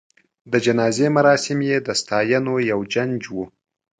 [0.51, 3.37] د جنازې مراسم یې د ستاینو یو جنج و.